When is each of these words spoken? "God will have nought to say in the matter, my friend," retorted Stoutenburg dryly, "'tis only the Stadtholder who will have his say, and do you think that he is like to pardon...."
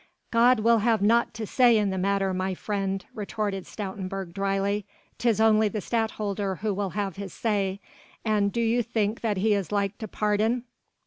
"God 0.31 0.61
will 0.61 0.79
have 0.79 1.03
nought 1.03 1.31
to 1.35 1.45
say 1.45 1.77
in 1.77 1.91
the 1.91 1.97
matter, 1.99 2.33
my 2.33 2.55
friend," 2.55 3.05
retorted 3.13 3.65
Stoutenburg 3.67 4.33
dryly, 4.33 4.87
"'tis 5.19 5.39
only 5.39 5.67
the 5.69 5.79
Stadtholder 5.79 6.55
who 6.61 6.73
will 6.73 6.89
have 6.97 7.17
his 7.17 7.31
say, 7.33 7.79
and 8.25 8.51
do 8.51 8.61
you 8.61 8.81
think 8.81 9.21
that 9.21 9.37
he 9.37 9.53
is 9.53 9.71
like 9.71 9.99
to 9.99 10.07
pardon...." 10.07 10.63